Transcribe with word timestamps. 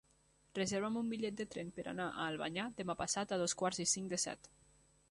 Reserva'm 0.59 0.95
un 1.01 1.11
bitllet 1.11 1.37
de 1.41 1.47
tren 1.57 1.69
per 1.75 1.85
anar 1.93 2.09
a 2.15 2.27
Albanyà 2.33 2.67
demà 2.81 2.97
passat 3.07 3.37
a 3.39 3.41
dos 3.45 3.57
quarts 3.63 3.85
i 3.87 3.91
cinc 3.97 4.15
de 4.17 4.23
set. 4.27 4.53